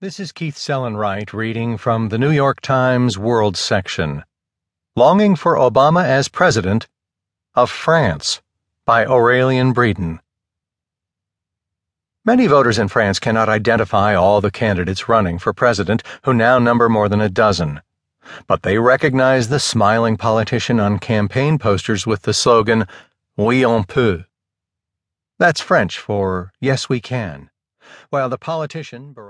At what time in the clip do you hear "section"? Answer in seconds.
3.56-4.22